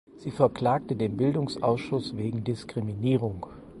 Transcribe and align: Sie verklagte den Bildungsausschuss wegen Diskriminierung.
Sie 0.17 0.31
verklagte 0.31 0.95
den 0.95 1.15
Bildungsausschuss 1.15 2.17
wegen 2.17 2.43
Diskriminierung. 2.43 3.45